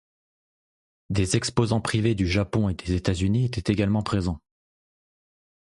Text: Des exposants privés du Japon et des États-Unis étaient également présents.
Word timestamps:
Des 1.11 1.35
exposants 1.35 1.79
privés 1.79 2.15
du 2.15 2.25
Japon 2.27 2.69
et 2.69 2.73
des 2.73 2.93
États-Unis 2.93 3.45
étaient 3.45 3.71
également 3.71 4.01
présents. 4.01 4.41